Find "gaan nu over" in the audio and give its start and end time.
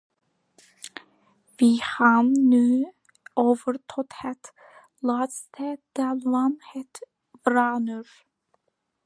1.77-3.77